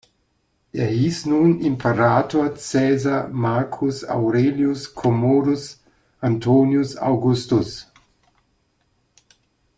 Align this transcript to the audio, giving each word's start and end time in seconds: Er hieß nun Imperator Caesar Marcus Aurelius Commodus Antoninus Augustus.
Er 0.73 0.87
hieß 0.87 1.27
nun 1.27 1.59
Imperator 1.61 2.55
Caesar 2.55 3.27
Marcus 3.27 4.03
Aurelius 4.03 4.95
Commodus 4.95 5.79
Antoninus 6.19 6.97
Augustus. 6.97 7.85